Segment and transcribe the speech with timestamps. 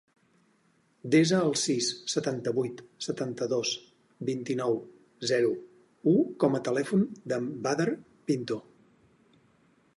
[1.15, 3.75] Desa el sis, setanta-vuit, setanta-dos,
[4.31, 4.81] vint-i-nou,
[5.35, 5.53] zero,
[6.13, 7.91] u com a telèfon del Badr
[8.33, 8.63] Pinto.